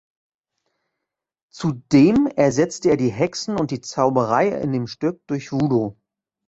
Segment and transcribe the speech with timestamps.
[1.53, 5.95] Zudem ersetzte er die Hexen und die Zauberei in dem Stück durch Voodoo.